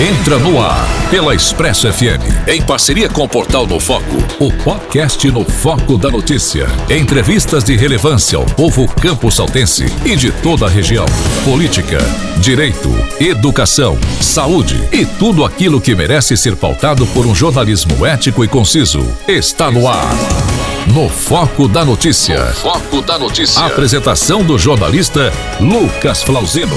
[0.00, 5.30] Entra no ar pela Expresso FM, em parceria com o Portal No Foco, o podcast
[5.30, 6.66] No Foco da Notícia.
[6.90, 11.06] Entrevistas de relevância ao povo campo-saltense e de toda a região.
[11.44, 11.98] Política,
[12.38, 18.48] direito, educação, saúde e tudo aquilo que merece ser pautado por um jornalismo ético e
[18.48, 19.06] conciso.
[19.28, 20.12] Está no ar.
[20.92, 22.46] No Foco da Notícia.
[22.46, 23.64] No Foco da Notícia.
[23.64, 26.76] Apresentação do jornalista Lucas Flauzino.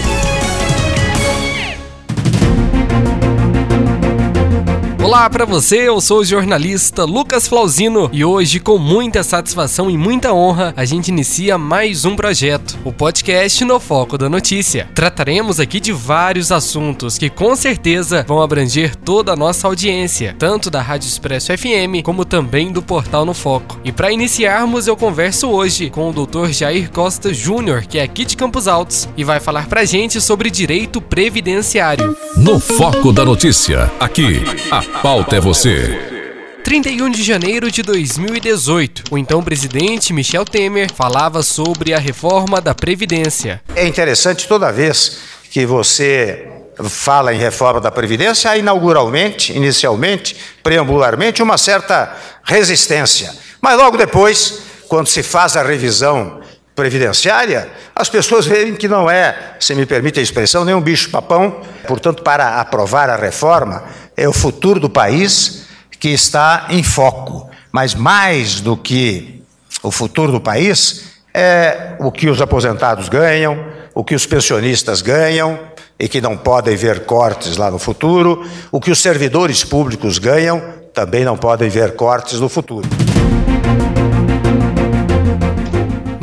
[5.08, 9.98] Olá para você, eu sou o jornalista Lucas Flauzino e hoje, com muita satisfação e
[9.98, 14.90] muita honra, a gente inicia mais um projeto, o podcast No Foco da Notícia.
[14.94, 20.70] Trataremos aqui de vários assuntos que com certeza vão abranger toda a nossa audiência, tanto
[20.70, 23.80] da Rádio Expresso FM como também do portal No Foco.
[23.86, 26.50] E para iniciarmos, eu converso hoje com o Dr.
[26.50, 30.50] Jair Costa Júnior, que é aqui de Campos Altos, e vai falar pra gente sobre
[30.50, 32.14] direito previdenciário.
[32.36, 36.18] No Foco da Notícia, aqui, a pauta é você.
[36.64, 42.76] 31 de janeiro de 2018, o então presidente Michel Temer falava sobre a reforma da
[42.76, 43.62] Previdência.
[43.76, 46.48] É interessante toda vez que você
[46.84, 53.34] fala em reforma da Previdência, há inauguralmente, inicialmente, preambularmente, uma certa resistência.
[53.62, 56.42] Mas logo depois, quando se faz a revisão
[56.76, 61.62] previdenciária, as pessoas veem que não é, se me permite a expressão, nem um bicho-papão.
[61.88, 63.84] Portanto, para aprovar a reforma,
[64.18, 65.68] é o futuro do país
[66.00, 67.48] que está em foco.
[67.72, 69.44] Mas mais do que
[69.84, 73.64] o futuro do país, é o que os aposentados ganham,
[73.94, 75.60] o que os pensionistas ganham
[76.00, 80.62] e que não podem ver cortes lá no futuro, o que os servidores públicos ganham,
[80.94, 82.88] também não podem ver cortes no futuro.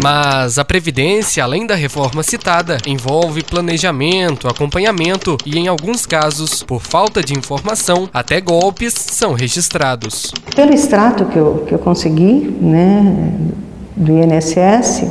[0.05, 6.83] Mas a Previdência, além da reforma citada, envolve planejamento, acompanhamento e, em alguns casos, por
[6.83, 10.31] falta de informação, até golpes são registrados.
[10.55, 13.33] Pelo extrato que eu, que eu consegui né,
[13.97, 15.07] do INSS,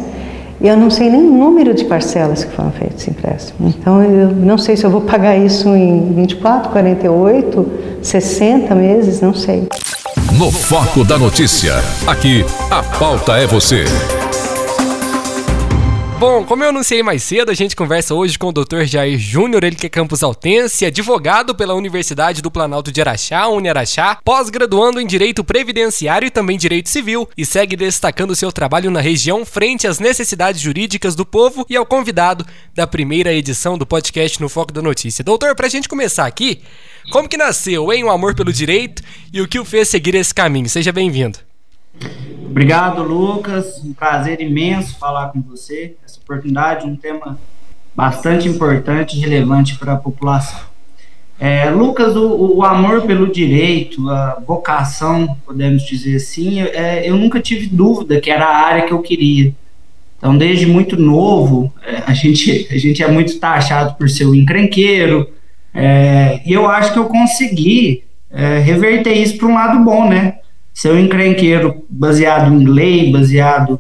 [0.62, 3.70] eu não sei nem o número de parcelas que foram feitas empréstimo.
[3.70, 9.34] Então, eu não sei se eu vou pagar isso em 24, 48, 60 meses, não
[9.34, 9.68] sei.
[10.38, 11.74] No Foco da Notícia.
[12.06, 13.86] Aqui, a pauta é você.
[16.24, 18.86] Bom, como eu anunciei mais cedo, a gente conversa hoje com o Dr.
[18.86, 24.18] Jair Júnior, ele que é campus altense, advogado pela Universidade do Planalto de Araxá, Uniaraxá,
[24.24, 29.46] pós-graduando em Direito Previdenciário e também Direito Civil, e segue destacando seu trabalho na região
[29.46, 34.48] frente às necessidades jurídicas do povo e ao convidado da primeira edição do podcast No
[34.48, 35.26] Foco da Notícia.
[35.26, 36.62] Doutor, pra gente começar aqui,
[37.12, 39.04] como que nasceu, hein, o amor pelo direito
[39.34, 40.70] e o que o fez seguir esse caminho?
[40.70, 41.40] Seja bem-vindo.
[42.46, 43.82] Obrigado, Lucas.
[43.84, 45.96] Um prazer imenso falar com você.
[46.06, 47.40] Essa oportunidade, um tema
[47.96, 50.60] bastante importante e relevante para a população.
[51.40, 57.40] É, Lucas, o, o, amor pelo direito, a vocação, podemos dizer assim, é, eu nunca
[57.40, 59.54] tive dúvida que era a área que eu queria.
[60.18, 64.36] Então, desde muito novo, é, a, gente, a gente é muito taxado por ser o
[64.36, 65.30] encrenqueiro,
[65.74, 70.36] é, e eu acho que eu consegui é, reverter isso para um lado bom, né?
[70.74, 73.80] Ser um encrenqueiro baseado em lei, baseado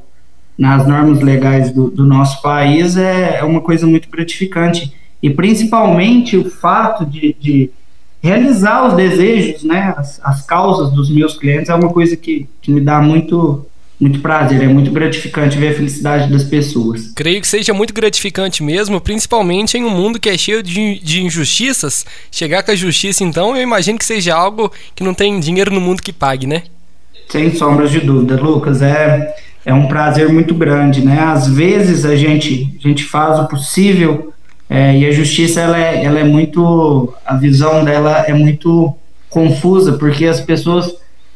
[0.57, 4.93] nas normas legais do, do nosso país é, é, uma coisa muito gratificante.
[5.21, 7.71] E principalmente o fato de, de
[8.21, 12.71] realizar os desejos, né, as, as, causas dos meus clientes é uma coisa que, que
[12.71, 13.65] me dá muito,
[13.99, 17.13] muito prazer, é muito gratificante ver a felicidade das pessoas.
[17.15, 21.23] Creio que seja muito gratificante mesmo, principalmente em um mundo que é cheio de, de
[21.23, 22.05] injustiças.
[22.29, 25.81] Chegar com a justiça, então, eu imagino que seja algo que não tem dinheiro no
[25.81, 26.63] mundo que pague, né?
[27.29, 28.81] Sem sombras de dúvida, Lucas.
[28.81, 29.35] É,
[29.65, 31.19] é um prazer muito grande, né?
[31.19, 34.33] Às vezes a gente, a gente faz o possível
[34.69, 38.93] é, e a justiça ela é, ela é muito, a visão dela é muito
[39.29, 40.95] confusa porque as pessoas,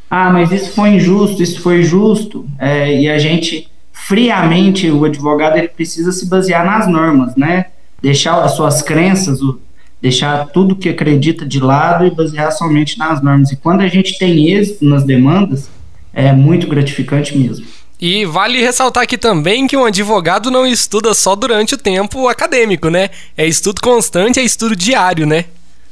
[0.09, 5.57] ah, mas isso foi injusto, isso foi justo, é, e a gente friamente o advogado
[5.57, 7.65] ele precisa se basear nas normas, né?
[8.01, 9.59] Deixar as suas crenças, o,
[10.01, 13.51] deixar tudo que acredita de lado e basear somente nas normas.
[13.51, 15.69] E quando a gente tem êxito nas demandas,
[16.17, 17.63] é muito gratificante mesmo.
[18.01, 22.89] E vale ressaltar aqui também que um advogado não estuda só durante o tempo acadêmico,
[22.89, 23.09] né?
[23.37, 25.45] É estudo constante, é estudo diário, né?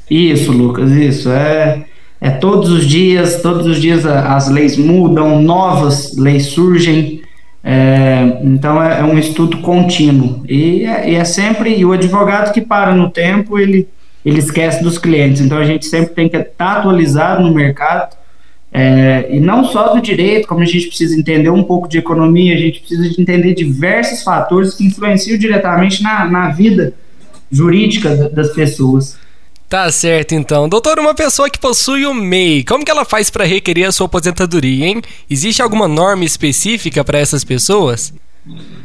[0.09, 1.29] Isso, Lucas, isso.
[1.31, 1.85] É,
[2.19, 7.21] é todos os dias, todos os dias as leis mudam, novas leis surgem.
[7.63, 10.43] É, então é, é, um estudo contínuo.
[10.49, 13.87] E é, e é, sempre, e o advogado que para no tempo, ele,
[14.23, 15.41] ele esquece dos clientes.
[15.41, 18.15] Então a gente sempre tem que estar atualizado no mercado
[18.77, 22.53] é, e não só do direito, como a gente precisa entender um pouco de economia,
[22.53, 26.93] a gente precisa de entender diversos fatores que influenciam diretamente na, na vida
[27.49, 29.17] jurídica das pessoas.
[29.69, 30.67] Tá certo, então.
[30.67, 34.07] Doutor, uma pessoa que possui o MEI, como que ela faz para requerer a sua
[34.07, 35.01] aposentadoria, hein?
[35.29, 38.13] Existe alguma norma específica para essas pessoas?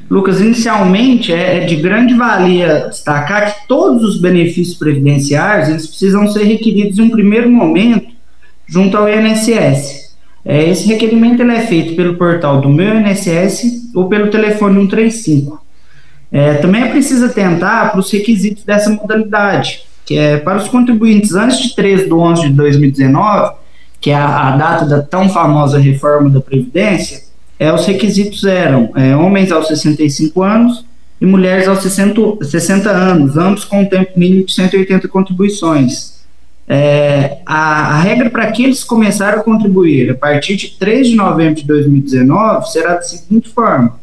[0.08, 6.28] Lucas, inicialmente é, é de grande valia destacar que todos os benefícios previdenciários eles precisam
[6.28, 8.09] ser requeridos em um primeiro momento
[8.70, 10.14] junto ao INSS.
[10.44, 15.60] É, esse requerimento ele é feito pelo portal do meu INSS ou pelo telefone 135.
[16.32, 21.36] É, também é preciso atentar para os requisitos dessa modalidade que é para os contribuintes
[21.36, 23.54] antes de 3 de 11 de 2019,
[24.00, 27.22] que é a, a data da tão famosa reforma da Previdência,
[27.56, 30.84] é, os requisitos eram é, homens aos 65 anos
[31.20, 36.09] e mulheres aos 60, 60 anos, ambos com um tempo mínimo de 180 contribuições.
[36.72, 41.16] É, a, a, regra para que eles começaram a contribuir a partir de 3 de
[41.16, 43.98] novembro de 2019 será da seguinte forma: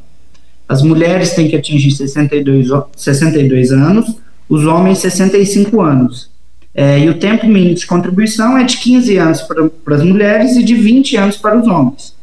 [0.68, 4.18] as mulheres têm que atingir 62, 62 anos,
[4.50, 6.30] os homens 65 anos.
[6.76, 10.64] É, e o tempo mínimo de contribuição é de 15 anos para, as mulheres e
[10.64, 12.14] de 20 anos para os homens.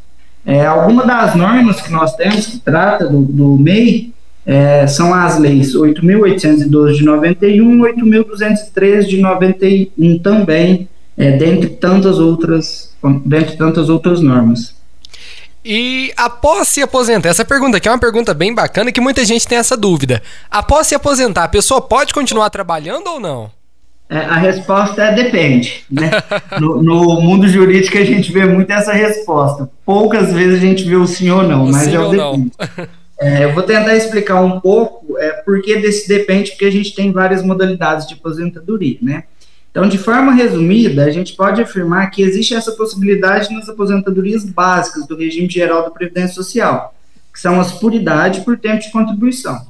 [0.44, 4.12] É, algumas das normas que nós temos que trata do, do MEI
[4.46, 12.92] é, são as leis 8.812 de 91 8.203 de 91 também, é, dentre tantas outras
[13.24, 14.74] dentre tantas outras normas.
[15.64, 19.48] E após se aposentar, essa pergunta aqui é uma pergunta bem bacana que muita gente
[19.48, 20.22] tem essa dúvida.
[20.50, 23.50] Após se aposentar, a pessoa pode continuar trabalhando ou não?
[24.10, 25.84] É, a resposta é depende.
[25.90, 26.10] Né?
[26.60, 29.70] no, no, mundo jurídico a gente vê muito essa resposta.
[29.86, 32.52] Poucas vezes a gente vê o sim ou não, o mas é o depende.
[33.20, 36.94] É, eu vou tentar explicar um pouco é, por que desse depende, porque a gente
[36.94, 39.24] tem várias modalidades de aposentadoria, né?
[39.70, 45.06] Então, de forma resumida, a gente pode afirmar que existe essa possibilidade nas aposentadorias básicas
[45.06, 46.94] do regime geral da Previdência Social,
[47.32, 49.66] que são as por idade por tempo de contribuição.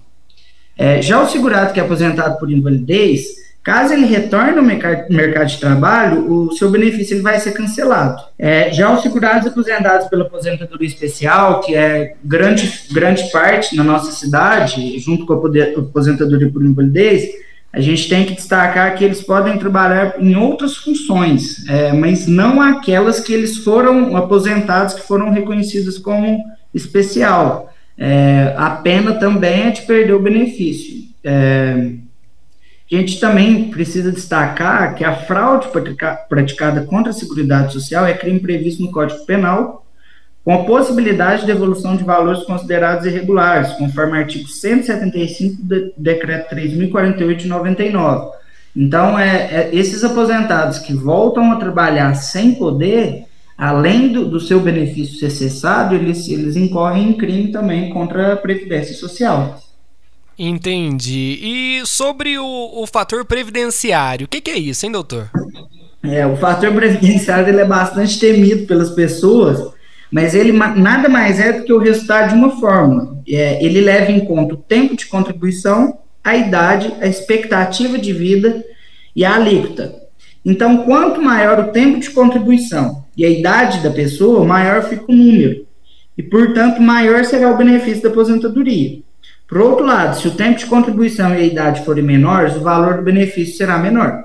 [0.77, 5.59] É, já o segurado que é aposentado por invalidez, caso ele retorne ao mercado de
[5.59, 8.23] trabalho, o seu benefício ele vai ser cancelado.
[8.39, 14.13] É, já os segurados aposentados pela aposentadoria especial, que é grande, grande parte na nossa
[14.13, 15.37] cidade, junto com a
[15.81, 17.27] aposentadoria por invalidez,
[17.73, 22.61] a gente tem que destacar que eles podem trabalhar em outras funções, é, mas não
[22.61, 27.73] aquelas que eles foram aposentados, que foram reconhecidas como especial.
[27.97, 31.05] É, a pena também é de perder o benefício.
[31.25, 31.93] É,
[32.93, 35.69] a gente também precisa destacar que a fraude
[36.29, 39.85] praticada contra a Seguridade Social é crime previsto no Código Penal
[40.45, 47.37] com a possibilidade de devolução de valores considerados irregulares, conforme artigo 175 do Decreto 3.048
[47.37, 48.37] de 99.
[48.77, 53.25] Então, é, é, esses aposentados que voltam a trabalhar sem poder,
[53.57, 58.37] além do, do seu benefício ser cessado, eles, eles incorrem em crime também contra a
[58.37, 59.59] Previdência Social.
[60.39, 61.39] Entendi.
[61.41, 65.31] E sobre o, o fator previdenciário, o que, que, é isso, hein, doutor?
[66.03, 69.73] É, o fator previdenciário ele é bastante temido pelas pessoas,
[70.11, 73.19] mas ele nada mais é do que o resultado de uma fórmula.
[73.29, 78.65] É, ele leva em conta o tempo de contribuição, a idade, a expectativa de vida
[79.15, 79.95] e a alíquota.
[80.45, 85.15] Então, quanto maior o tempo de contribuição e a idade da pessoa, maior fica o
[85.15, 85.67] número.
[86.19, 88.99] E, portanto, maior será o benefício da aposentadoria.
[89.49, 92.97] Por outro lado, se o tempo de contribuição e a idade forem menores, o valor
[92.97, 94.23] do benefício será menor.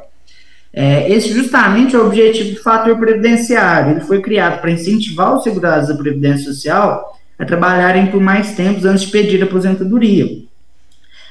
[0.71, 3.92] É, esse justamente é o objetivo do fator previdenciário.
[3.92, 8.85] Ele foi criado para incentivar os segurados da Previdência Social a trabalharem por mais tempos
[8.85, 10.26] antes de pedir aposentadoria.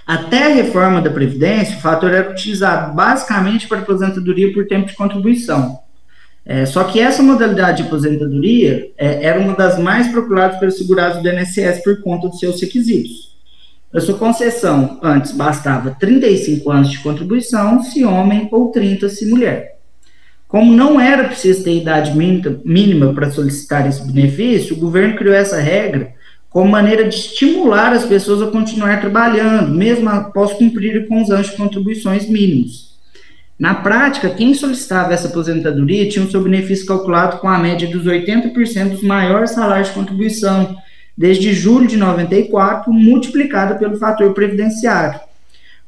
[0.07, 4.95] Até a reforma da Previdência, o fator era utilizado basicamente para aposentadoria por tempo de
[4.95, 5.79] contribuição.
[6.45, 11.23] É, só que essa modalidade de aposentadoria é, era uma das mais procuradas pelos segurados
[11.23, 13.28] do INSS por conta dos seus requisitos.
[13.93, 19.79] A sua concessão antes bastava 35 anos de contribuição, se homem, ou 30 se mulher.
[20.47, 25.59] Como não era preciso ter idade mínima para solicitar esse benefício, o governo criou essa
[25.59, 26.13] regra
[26.51, 31.49] como maneira de estimular as pessoas a continuar trabalhando, mesmo após cumprir com os anos
[31.49, 32.89] de contribuições mínimos.
[33.59, 38.05] Na prática, quem solicitava essa aposentadoria tinha o seu benefício calculado com a média dos
[38.05, 40.77] 80% dos maiores salários de contribuição,
[41.19, 45.19] desde julho de 94, multiplicada pelo fator previdenciário.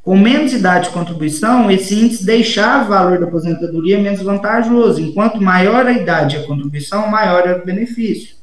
[0.03, 5.41] Com menos idade de contribuição, esse índice deixava o valor da aposentadoria menos vantajoso, enquanto
[5.41, 8.35] maior a idade e a contribuição, maior era o benefício.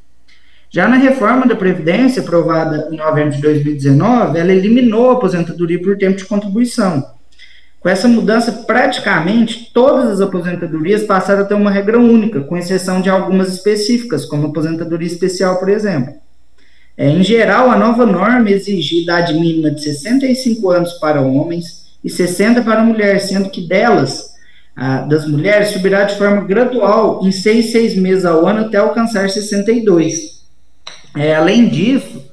[0.70, 5.98] Já na reforma da Previdência, aprovada em novembro de 2019, ela eliminou a aposentadoria por
[5.98, 7.06] tempo de contribuição.
[7.82, 13.02] Com essa mudança, praticamente todas as aposentadorias passaram a ter uma regra única, com exceção
[13.02, 16.14] de algumas específicas, como a aposentadoria especial, por exemplo.
[16.98, 22.10] É, em geral, a nova norma exige idade mínima de 65 anos para homens e
[22.10, 24.36] 60 para mulheres, sendo que delas,
[25.08, 30.38] das mulheres subirá de forma gradual em seis, seis meses ao ano até alcançar 62.
[31.16, 32.24] É, além disso,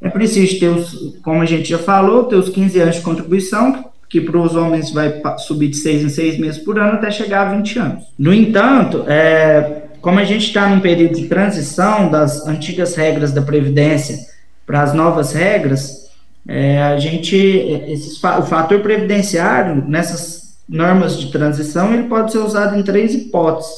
[0.00, 3.84] é preciso ter, os, como a gente já falou, ter os 15 anos de contribuição,
[4.08, 7.46] que para os homens vai subir de seis em seis meses por ano até chegar
[7.46, 8.04] a 20 anos.
[8.18, 13.40] No entanto, é, como a gente está num período de transição das antigas regras da
[13.40, 14.18] Previdência
[14.66, 16.10] para as novas regras,
[16.46, 22.78] é, a gente, esses, o fator previdenciário, nessas normas de transição, ele pode ser usado
[22.78, 23.72] em três hipóteses,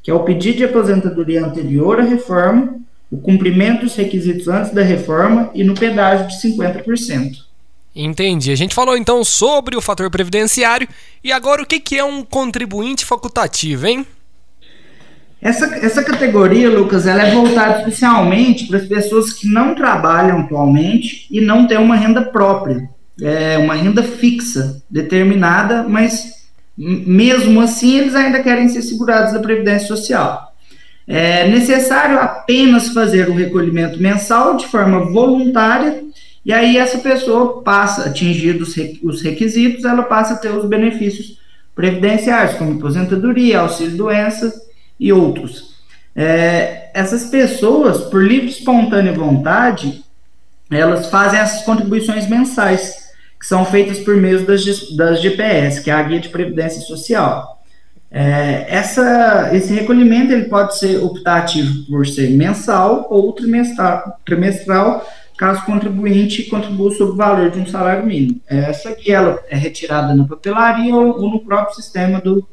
[0.00, 2.76] que é o pedido de aposentadoria anterior à reforma,
[3.10, 7.32] o cumprimento dos requisitos antes da reforma e no pedágio de 50%.
[7.96, 8.52] Entendi.
[8.52, 10.86] A gente falou então sobre o fator previdenciário
[11.22, 14.06] e agora o que é um contribuinte facultativo, hein?
[15.44, 21.26] Essa, essa categoria, Lucas, ela é voltada especialmente para as pessoas que não trabalham atualmente
[21.30, 22.88] e não têm uma renda própria,
[23.20, 26.32] é uma renda fixa, determinada, mas
[26.74, 30.50] mesmo assim eles ainda querem ser segurados da Previdência Social.
[31.06, 36.04] É necessário apenas fazer o recolhimento mensal de forma voluntária,
[36.42, 41.38] e aí essa pessoa passa, atingidos os requisitos, ela passa a ter os benefícios
[41.74, 44.63] previdenciários, como aposentadoria, auxílio-doença
[44.98, 45.74] e outros.
[46.14, 50.04] É, essas pessoas, por livre espontânea vontade,
[50.70, 53.04] elas fazem essas contribuições mensais,
[53.38, 54.64] que são feitas por meio das,
[54.96, 57.54] das GPS, que é a Guia de Previdência Social.
[58.10, 65.04] É, essa, esse recolhimento ele pode ser optativo por ser mensal ou trimestral, trimestral
[65.36, 68.40] caso o contribuinte contribua sobre o valor de um salário mínimo.
[68.46, 72.46] Essa guia ela é retirada na papelaria ou, ou no próprio sistema do,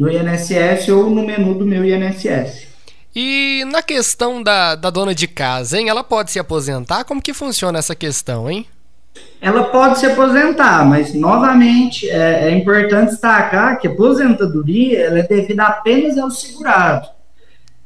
[0.00, 2.66] do INSS ou no menu do meu INSS.
[3.14, 5.90] E na questão da, da dona de casa, hein?
[5.90, 7.04] Ela pode se aposentar?
[7.04, 8.64] Como que funciona essa questão, hein?
[9.42, 15.22] Ela pode se aposentar, mas novamente é, é importante destacar que a aposentadoria ela é
[15.22, 17.06] devida apenas ao segurado.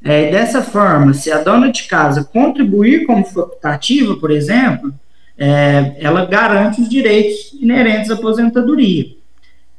[0.05, 4.95] É, dessa forma, se a dona de casa contribuir como facultativa, por exemplo,
[5.37, 9.24] é, ela garante os direitos inerentes à aposentadoria.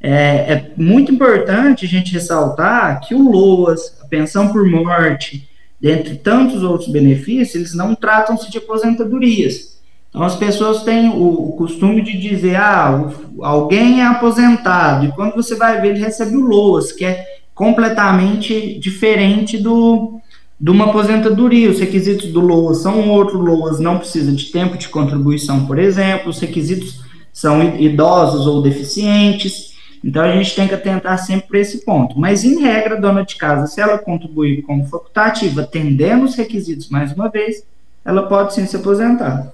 [0.08, 5.50] É, é, muito importante a gente ressaltar que o LOAS, a pensão por morte,
[5.82, 9.80] dentre tantos outros benefícios, eles não tratam-se de aposentadorias.
[10.10, 15.34] Então, as pessoas têm o, o costume de dizer, ah, alguém é aposentado, e quando
[15.34, 20.20] você vai ver, ele recebe o LOAS, que é completamente diferente do,
[20.62, 21.72] de uma aposentadoria.
[21.72, 25.80] Os requisitos do LOAS são outros, o LOAS não precisa de tempo de contribuição, por
[25.80, 27.02] exemplo, os requisitos
[27.34, 29.74] são idosos ou deficientes,
[30.06, 32.20] então a gente tem que atentar sempre para esse ponto.
[32.20, 36.90] Mas, em regra, a dona de casa, se ela contribuir como facultativa, atendendo os requisitos
[36.90, 37.64] mais uma vez,
[38.06, 39.52] ela pode sim se aposentar.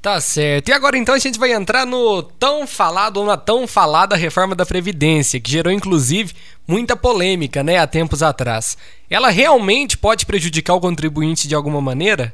[0.00, 0.68] Tá certo.
[0.68, 4.54] E agora então a gente vai entrar no tão falado ou na tão falada reforma
[4.54, 6.32] da Previdência, que gerou inclusive
[6.66, 8.78] muita polêmica, né, há tempos atrás.
[9.10, 12.32] Ela realmente pode prejudicar o contribuinte de alguma maneira?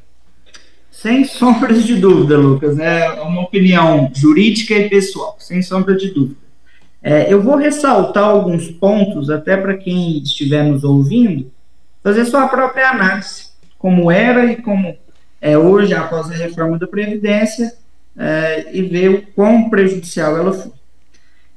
[0.90, 2.78] Sem sombras de dúvida, Lucas.
[2.78, 6.43] É uma opinião jurídica e pessoal, sem sombra de dúvida.
[7.06, 11.52] É, eu vou ressaltar alguns pontos, até para quem estiver nos ouvindo,
[12.02, 14.96] fazer sua própria análise, como era e como
[15.38, 17.74] é hoje, após a reforma da Previdência,
[18.16, 20.72] é, e ver o quão prejudicial ela foi.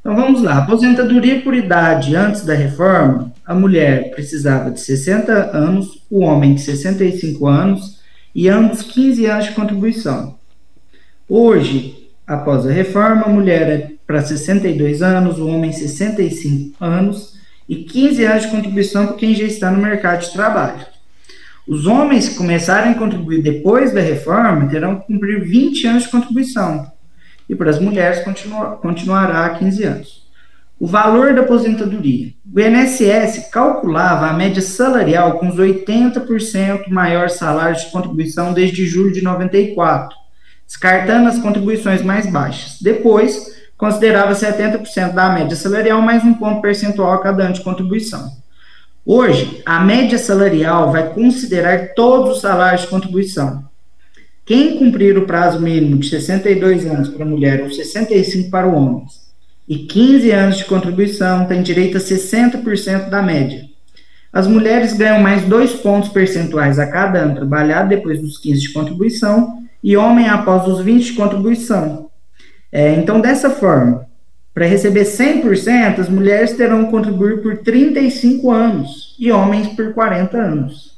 [0.01, 6.03] Então vamos lá: aposentadoria por idade antes da reforma, a mulher precisava de 60 anos,
[6.11, 8.01] o homem de 65 anos
[8.35, 10.35] e ambos 15 anos de contribuição.
[11.29, 17.37] Hoje, após a reforma, a mulher é para 62 anos, o homem 65 anos
[17.67, 20.85] e 15 anos de contribuição para quem já está no mercado de trabalho.
[21.67, 26.09] Os homens que começarem a contribuir depois da reforma terão que cumprir 20 anos de
[26.09, 26.89] contribuição.
[27.49, 30.27] E para as mulheres continua, continuará a 15 anos.
[30.79, 32.31] O valor da aposentadoria.
[32.53, 39.11] O INSS calculava a média salarial com os 80% maior salário de contribuição desde julho
[39.11, 40.15] de 94,
[40.65, 42.77] descartando as contribuições mais baixas.
[42.79, 48.31] Depois, considerava 70% da média salarial mais um ponto percentual a cada ano de contribuição.
[49.05, 53.63] Hoje, a média salarial vai considerar todos os salários de contribuição.
[54.45, 58.75] Quem cumprir o prazo mínimo de 62 anos para a mulher ou 65 para o
[58.75, 59.05] homem
[59.67, 63.65] e 15 anos de contribuição tem direito a 60% da média.
[64.31, 68.73] As mulheres ganham mais dois pontos percentuais a cada ano trabalhado depois dos 15 de
[68.73, 72.06] contribuição e homem após os 20 de contribuição.
[72.71, 74.05] É, então, dessa forma,
[74.53, 80.37] para receber 100%, as mulheres terão que contribuir por 35 anos e homens por 40
[80.37, 80.97] anos.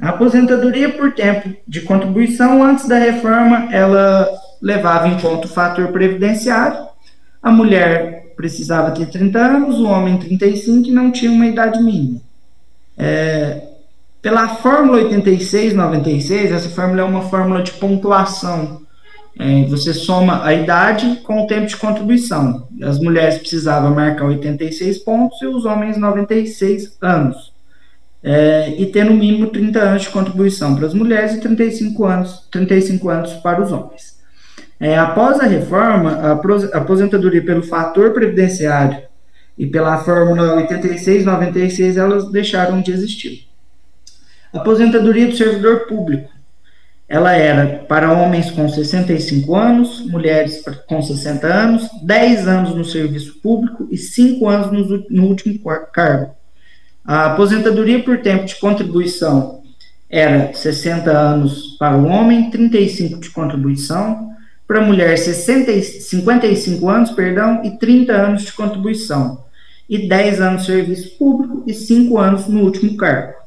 [0.00, 4.28] A aposentadoria por tempo de contribuição antes da reforma, ela
[4.62, 6.86] levava em conta o fator previdenciário.
[7.42, 12.20] A mulher precisava ter 30 anos, o homem 35 e não tinha uma idade mínima.
[12.96, 13.62] É,
[14.22, 18.82] pela fórmula 8696, essa fórmula é uma fórmula de pontuação.
[19.40, 22.68] É, você soma a idade com o tempo de contribuição.
[22.82, 27.50] As mulheres precisavam marcar 86 pontos e os homens 96 anos.
[28.22, 32.46] É, e ter no mínimo 30 anos de contribuição para as mulheres e 35 anos,
[32.50, 34.20] 35 anos para os homens.
[34.78, 39.02] É, após a reforma, a aposentadoria pelo fator previdenciário
[39.56, 43.48] e pela fórmula 8696 elas deixaram de existir.
[44.52, 46.29] Aposentadoria do servidor público.
[47.10, 53.40] Ela era para homens com 65 anos, mulheres com 60 anos, 10 anos no serviço
[53.42, 55.58] público e 5 anos no, no último
[55.92, 56.30] cargo.
[57.04, 59.60] A aposentadoria por tempo de contribuição
[60.08, 64.30] era 60 anos para o homem, 35 de contribuição,
[64.64, 69.44] para a mulher 60, 55 anos, perdão, e 30 anos de contribuição,
[69.88, 73.39] e 10 anos de serviço público e 5 anos no último cargo.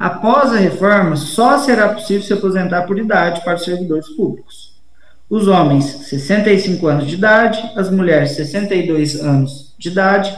[0.00, 4.80] Após a reforma, só será possível se aposentar por idade para os servidores públicos.
[5.28, 10.34] Os homens, 65 anos de idade, as mulheres, 62 anos de idade,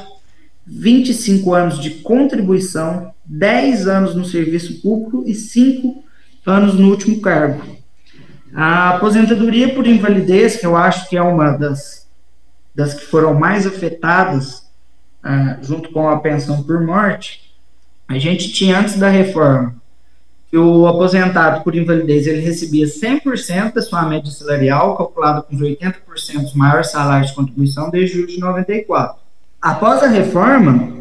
[0.66, 6.02] 25 anos de contribuição, 10 anos no serviço público e 5
[6.45, 7.62] anos no último cargo.
[8.52, 12.09] A aposentadoria por invalidez, que eu acho que é uma das,
[12.75, 14.66] das que foram mais afetadas,
[15.23, 17.41] ah, junto com a pensão por morte,
[18.09, 19.75] a gente tinha antes da reforma
[20.52, 25.62] que o aposentado por invalidez ele recebia 100% da sua média salarial, calculada com os
[25.62, 29.16] 80% dos maiores salários de contribuição desde julho de 94.
[29.62, 30.92] Após a reforma,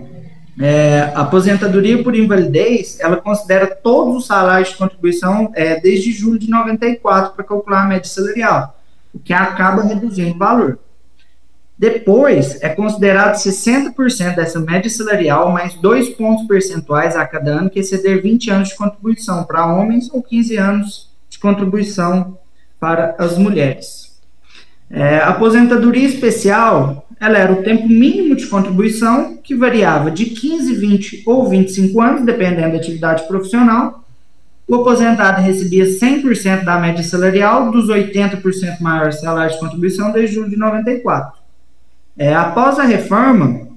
[0.57, 6.39] é, a aposentadoria por invalidez, ela considera todos os salários de contribuição é, desde julho
[6.39, 8.79] de 94 para calcular a média salarial,
[9.13, 10.79] o que acaba reduzindo o valor.
[11.81, 17.79] Depois, é considerado 60% dessa média salarial mais dois pontos percentuais a cada ano que
[17.79, 22.37] exceder 20 anos de contribuição para homens ou 15 anos de contribuição
[22.79, 24.15] para as mulheres.
[24.91, 30.75] É, a aposentadoria especial, ela era o tempo mínimo de contribuição, que variava de 15,
[30.75, 34.05] 20 ou 25 anos, dependendo da atividade profissional.
[34.67, 40.51] O aposentado recebia 100% da média salarial dos 80% maiores salários de contribuição desde julho
[40.51, 41.40] de 94.
[42.17, 43.69] É, após a reforma,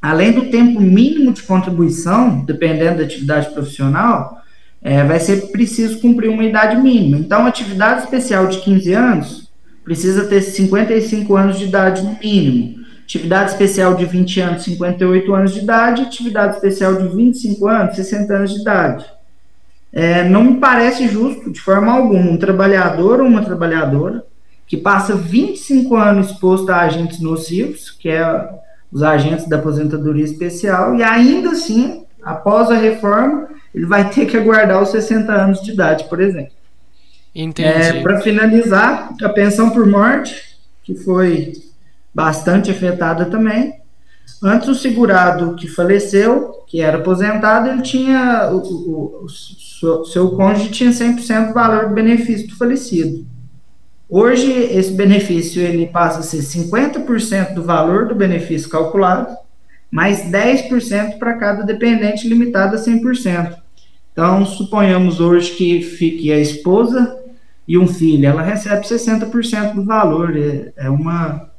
[0.00, 4.42] além do tempo mínimo de contribuição, dependendo da atividade profissional,
[4.82, 7.18] é, vai ser preciso cumprir uma idade mínima.
[7.18, 9.50] Então, atividade especial de 15 anos
[9.84, 12.84] precisa ter 55 anos de idade no mínimo.
[13.04, 16.02] Atividade especial de 20 anos, 58 anos de idade.
[16.02, 19.06] Atividade especial de 25 anos, 60 anos de idade.
[19.92, 24.25] É, não me parece justo, de forma alguma, um trabalhador ou uma trabalhadora
[24.66, 28.50] que passa 25 anos exposto a agentes nocivos, que é
[28.90, 34.36] os agentes da aposentadoria especial, e ainda assim, após a reforma, ele vai ter que
[34.36, 36.52] aguardar os 60 anos de idade, por exemplo.
[37.34, 37.68] Entendi.
[37.68, 41.52] É, Para finalizar, a pensão por morte, que foi
[42.14, 43.74] bastante afetada também.
[44.42, 48.50] Antes, o segurado que faleceu, que era aposentado, ele tinha.
[48.50, 53.26] O, o, o seu cônjuge tinha 100% do valor do benefício do falecido.
[54.08, 59.36] Hoje, esse benefício ele passa a ser 50% do valor do benefício calculado,
[59.90, 63.56] mais 10% para cada dependente limitado a 100%.
[64.12, 67.20] Então, suponhamos hoje que fique a esposa
[67.66, 70.36] e um filho, ela recebe 60% do valor.
[70.36, 71.50] É, é, uma,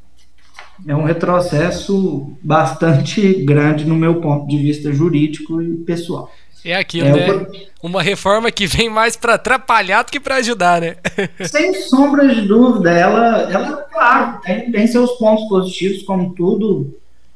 [0.87, 6.31] é um retrocesso bastante grande no meu ponto de vista jurídico e pessoal.
[6.63, 7.45] É aquilo, é, né?
[7.81, 10.97] Uma reforma que vem mais para atrapalhar do que para ajudar, né?
[11.47, 16.95] Sem sombra de dúvida, ela, ela claro, tem, tem seus pontos positivos, como tudo,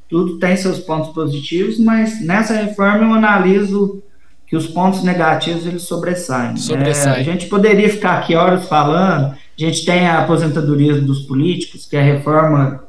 [0.09, 4.03] tudo tem seus pontos positivos, mas nessa reforma eu analiso
[4.45, 6.57] que os pontos negativos eles sobressaem.
[6.57, 7.19] Sobressai.
[7.19, 11.85] É, a gente poderia ficar aqui horas falando, a gente tem a aposentadoria dos políticos,
[11.85, 12.83] que é a reforma,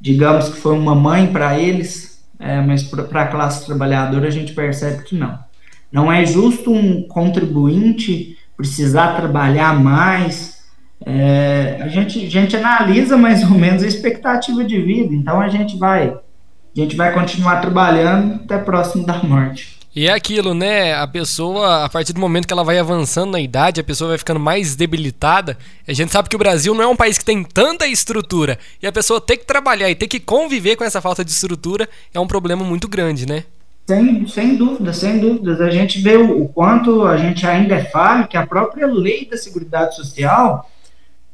[0.00, 4.52] digamos que foi uma mãe para eles, é, mas para a classe trabalhadora a gente
[4.52, 5.47] percebe que não.
[5.90, 10.58] Não é justo um contribuinte precisar trabalhar mais.
[11.06, 15.48] É, a, gente, a gente analisa mais ou menos a expectativa de vida, então a
[15.48, 19.78] gente vai, a gente vai continuar trabalhando até próximo da morte.
[19.94, 20.94] E é aquilo, né?
[20.94, 24.18] A pessoa, a partir do momento que ela vai avançando na idade, a pessoa vai
[24.18, 25.58] ficando mais debilitada.
[25.86, 28.58] A gente sabe que o Brasil não é um país que tem tanta estrutura.
[28.82, 31.88] E a pessoa ter que trabalhar e ter que conviver com essa falta de estrutura
[32.14, 33.44] é um problema muito grande, né?
[33.88, 35.62] Sem, sem dúvida, sem dúvidas.
[35.62, 39.26] A gente vê o, o, quanto a gente ainda é falho, que a própria lei
[39.26, 40.68] da Seguridade Social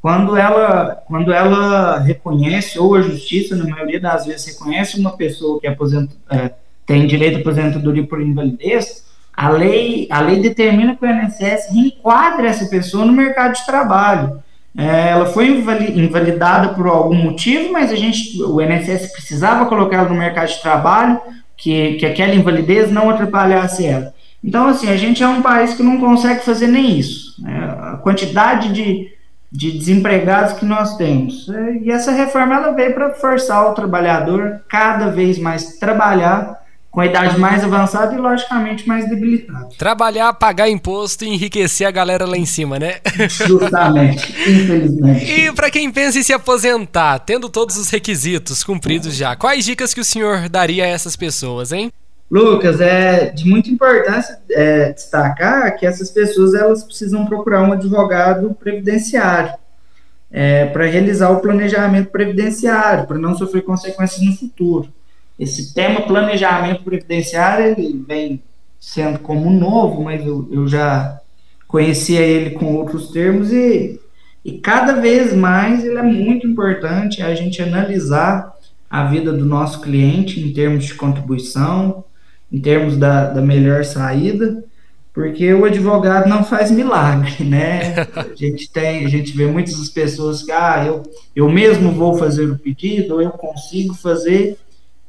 [0.01, 5.59] quando ela, quando ela reconhece, ou a justiça, na maioria das vezes, reconhece uma pessoa
[5.59, 6.53] que aposenta, é,
[6.87, 9.05] tem direito à aposentadoria por invalidez,
[9.37, 14.43] a lei, a lei determina que o INSS reenquadre essa pessoa no mercado de trabalho.
[14.77, 20.15] É, ela foi invalidada por algum motivo, mas a gente, o INSS precisava colocá-la no
[20.15, 21.19] mercado de trabalho,
[21.57, 24.13] que, que aquela invalidez não atrapalhasse ela.
[24.43, 27.43] Então, assim, a gente é um país que não consegue fazer nem isso.
[27.43, 27.77] Né?
[27.81, 29.11] A quantidade de,
[29.51, 31.49] de desempregados que nós temos.
[31.81, 36.63] E essa reforma ela veio para forçar o trabalhador cada vez mais trabalhar
[36.95, 39.69] com a idade mais avançada e, logicamente, mais debilitada.
[39.77, 43.01] Trabalhar, pagar imposto e enriquecer a galera lá em cima, né?
[43.29, 45.25] Justamente, infelizmente.
[45.25, 49.93] E para quem pensa em se aposentar, tendo todos os requisitos cumpridos já, quais dicas
[49.93, 51.91] que o senhor daria a essas pessoas, hein?
[52.31, 58.55] Lucas, é de muita importância é, destacar que essas pessoas elas precisam procurar um advogado
[58.55, 59.53] previdenciário
[60.31, 64.89] é, para realizar o planejamento previdenciário, para não sofrer consequências no futuro.
[65.39, 68.43] Esse tema planejamento previdenciário ele vem
[68.79, 71.21] sendo como novo, mas eu, eu já
[71.67, 73.99] conhecia ele com outros termos e,
[74.45, 78.55] e cada vez mais ele é muito importante a gente analisar
[78.89, 82.05] a vida do nosso cliente em termos de contribuição,
[82.53, 84.63] em termos da, da melhor saída,
[85.13, 87.95] porque o advogado não faz milagre, né?
[88.15, 91.03] A gente tem, a gente vê muitas pessoas que, ah, eu,
[91.35, 94.59] eu mesmo vou fazer o pedido, eu consigo fazer,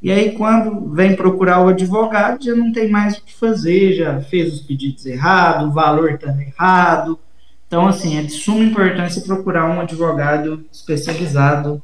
[0.01, 4.21] e aí, quando vem procurar o advogado, já não tem mais o que fazer, já
[4.21, 7.19] fez os pedidos errados, o valor está errado.
[7.67, 11.81] Então, assim, é de suma importância procurar um advogado especializado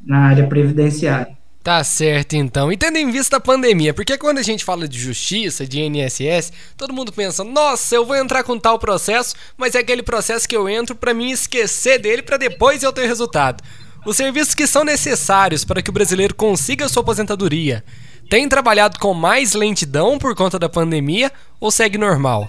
[0.00, 1.36] na área previdenciária.
[1.66, 2.70] Tá certo, então.
[2.70, 6.52] E tendo em vista a pandemia, porque quando a gente fala de justiça, de INSS,
[6.76, 10.56] todo mundo pensa: nossa, eu vou entrar com tal processo, mas é aquele processo que
[10.56, 13.64] eu entro para mim esquecer dele para depois eu ter resultado.
[14.06, 17.82] Os serviços que são necessários para que o brasileiro consiga sua aposentadoria
[18.30, 22.48] têm trabalhado com mais lentidão por conta da pandemia ou segue normal?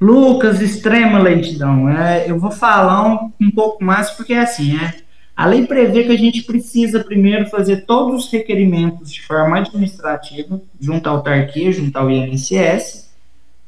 [0.00, 1.88] Lucas, extrema lentidão.
[1.88, 4.94] É, eu vou falar um, um pouco mais porque é assim, é,
[5.36, 10.60] a lei prevê que a gente precisa primeiro fazer todos os requerimentos de forma administrativa,
[10.80, 13.08] junto à autarquia, junto ao INSS,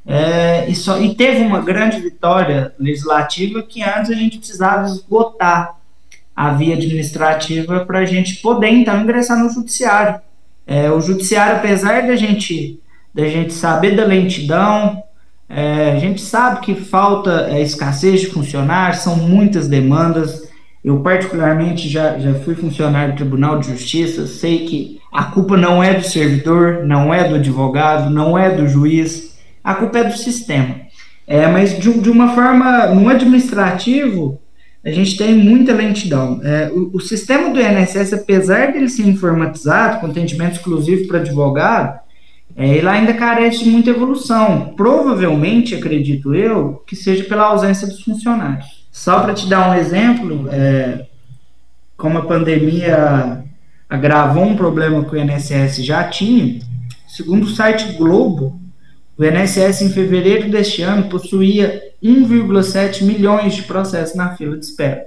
[0.04, 5.75] é, e, só, e teve uma grande vitória legislativa que antes a gente precisava esgotar
[6.36, 10.20] a via administrativa para a gente poder então ingressar no judiciário.
[10.66, 12.78] É, o judiciário, apesar da gente
[13.14, 15.02] da gente saber da lentidão,
[15.48, 20.46] é, a gente sabe que falta é, escassez de funcionários, são muitas demandas.
[20.84, 25.82] Eu, particularmente, já, já fui funcionário do Tribunal de Justiça, sei que a culpa não
[25.82, 30.16] é do servidor, não é do advogado, não é do juiz, a culpa é do
[30.16, 30.76] sistema.
[31.26, 34.38] É, mas de, de uma forma, no administrativo,
[34.86, 36.40] a gente tem muita lentidão.
[36.44, 41.98] É, o, o, sistema do INSS, apesar dele ser informatizado, com atendimento exclusivo para advogado,
[42.56, 44.74] é, ele ainda carece de muita evolução.
[44.76, 48.86] Provavelmente, acredito eu, que seja pela ausência dos funcionários.
[48.92, 51.04] Só para te dar um exemplo, é,
[51.96, 53.44] como a pandemia
[53.90, 56.60] agravou um problema que o INSS já tinha,
[57.08, 58.60] segundo o site Globo,
[59.18, 65.06] o INSS, em fevereiro deste ano, possuía 1,7 milhões de processos na fila de espera.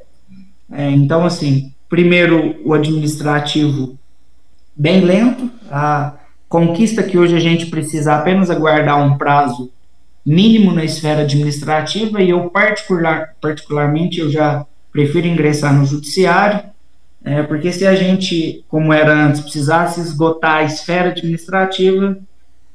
[0.72, 3.98] É, então, assim, primeiro, o administrativo
[4.76, 6.16] bem lento, a
[6.48, 9.72] conquista que hoje a gente precisa apenas aguardar um prazo
[10.26, 16.64] mínimo na esfera administrativa, e eu, particular, particularmente, eu já prefiro ingressar no judiciário,
[17.24, 22.18] é, porque se a gente, como era antes, precisasse esgotar a esfera administrativa,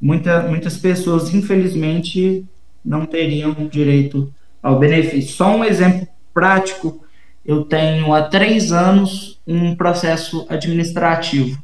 [0.04, 2.44] muita, muitas pessoas, infelizmente,
[2.84, 4.30] não teriam direito
[4.62, 5.34] ao benefício.
[5.34, 7.02] Só um exemplo prático:
[7.44, 11.58] eu tenho há três anos um processo administrativo.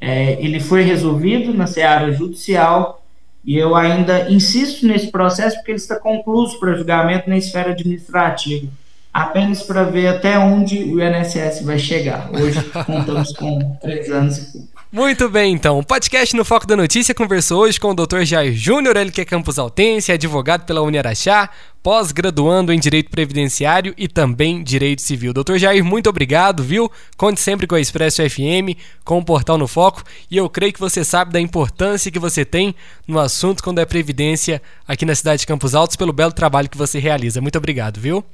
[0.00, 3.02] É, ele foi resolvido na seara judicial
[3.44, 8.68] e eu ainda insisto nesse processo porque ele está concluído para julgamento na esfera administrativa,
[9.12, 12.30] apenas para ver até onde o INSS vai chegar.
[12.32, 14.75] Hoje contamos com três anos e pouco.
[14.92, 15.80] Muito bem, então.
[15.80, 18.22] O podcast no Foco da Notícia conversou hoje com o Dr.
[18.22, 21.50] Jair Júnior, ele que é campus altense, advogado pela Uniaraxá,
[21.82, 25.32] pós-graduando em Direito Previdenciário e também Direito Civil.
[25.32, 26.90] Doutor Jair, muito obrigado, viu?
[27.16, 30.80] Conte sempre com a Expresso FM, com o Portal no Foco, e eu creio que
[30.80, 32.72] você sabe da importância que você tem
[33.08, 36.78] no assunto quando é Previdência aqui na cidade de Campos Altos, pelo belo trabalho que
[36.78, 37.40] você realiza.
[37.40, 38.24] Muito obrigado, viu?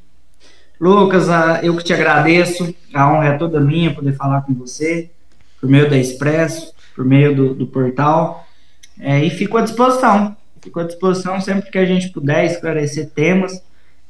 [0.79, 5.11] Lucas, ah, eu que te agradeço, a honra é toda minha poder falar com você
[5.62, 8.44] por meio da Expresso, por meio do, do portal.
[8.98, 10.37] É, e fico à disposição.
[10.61, 13.62] Fico à disposição sempre que a gente puder esclarecer temas.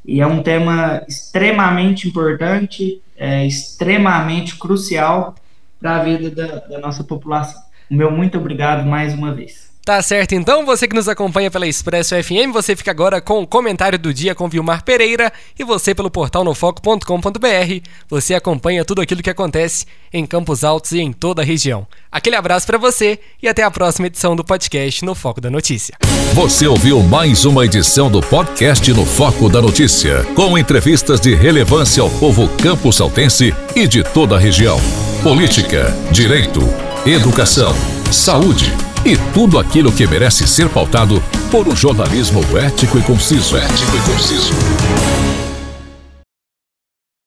[0.05, 5.35] e é um tema extremamente importante, é, extremamente crucial
[5.79, 7.63] para a vida da, da nossa população.
[7.91, 9.72] O meu muito obrigado mais uma vez.
[9.85, 13.47] Tá certo, então você que nos acompanha pela Expresso FM, você fica agora com o
[13.47, 19.21] comentário do dia com Vilmar Pereira e você pelo portal nofoco.com.br, você acompanha tudo aquilo
[19.21, 21.85] que acontece em Campos Altos e em toda a região.
[22.13, 25.97] Aquele abraço para você e até a próxima edição do podcast No Foco da Notícia.
[26.33, 32.05] Você ouviu mais uma edição do podcast No Foco da Notícia, com entrevistas de relevância
[32.05, 34.79] ao povo campos altense e de toda a região.
[35.25, 36.61] Política, direito,
[37.05, 37.75] educação,
[38.13, 38.73] saúde
[39.05, 43.57] e tudo aquilo que merece ser pautado por um jornalismo ético e conciso.
[43.57, 45.22] Ético e conciso.